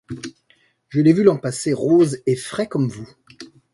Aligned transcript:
Je 0.89 0.99
l’ai 0.99 1.13
vu 1.13 1.21
l’an 1.21 1.37
passé 1.37 1.73
rose 1.73 2.23
et 2.25 2.35
frais 2.35 2.65
comme 2.67 2.87
vous. 2.89 3.07